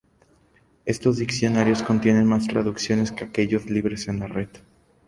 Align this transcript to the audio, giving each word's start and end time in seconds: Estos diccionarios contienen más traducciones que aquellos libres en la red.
Estos 0.83 1.17
diccionarios 1.17 1.83
contienen 1.83 2.25
más 2.25 2.47
traducciones 2.47 3.11
que 3.11 3.23
aquellos 3.25 3.67
libres 3.69 4.07
en 4.07 4.19
la 4.21 4.25
red. 4.25 4.49